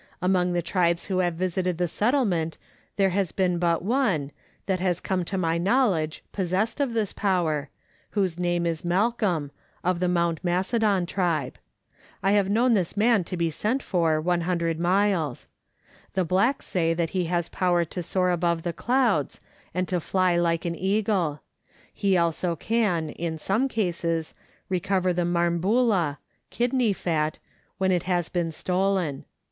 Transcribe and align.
Among 0.19 0.53
the 0.53 0.63
tribes 0.63 1.05
who 1.05 1.19
have 1.19 1.35
visited 1.35 1.77
the 1.77 1.87
settlement 1.87 2.57
there 2.95 3.11
has 3.11 3.31
been 3.31 3.59
but 3.59 3.83
one, 3.83 4.31
that 4.65 4.79
has 4.79 4.99
come 4.99 5.23
to 5.25 5.37
my 5.37 5.59
knowledge, 5.59 6.23
possessed 6.31 6.79
of 6.79 6.95
this 6.95 7.13
power, 7.13 7.69
whose 8.17 8.39
name 8.39 8.65
is 8.65 8.83
Malcolm, 8.83 9.51
of 9.83 9.99
the 9.99 10.07
Mount 10.07 10.43
Macedon 10.43 11.05
tribe. 11.05 11.59
I 12.23 12.31
have 12.31 12.49
known 12.49 12.73
this 12.73 12.97
man 12.97 13.23
to 13.25 13.37
be 13.37 13.51
sent 13.51 13.83
for 13.83 14.19
100 14.19 14.79
miles. 14.79 15.45
The 16.15 16.25
blacks 16.25 16.65
say 16.65 16.95
that 16.95 17.11
he 17.11 17.25
has 17.25 17.47
power 17.49 17.85
to 17.85 18.01
soar 18.01 18.31
above 18.31 18.63
the 18.63 18.73
clouds, 18.73 19.39
and 19.71 19.87
to 19.87 19.99
fly 19.99 20.35
like 20.35 20.65
an 20.65 20.73
eagle; 20.75 21.41
he 21.93 22.17
also 22.17 22.55
can, 22.55 23.11
in 23.11 23.37
some 23.37 23.67
cases, 23.67 24.33
recover 24.67 25.13
the 25.13 25.25
marmbula 25.25 26.17
(kidney 26.49 26.91
fat) 26.91 27.37
when 27.77 27.91
it 27.91 28.01
has 28.09 28.29
been 28.29 28.51
stolen. 28.51 29.25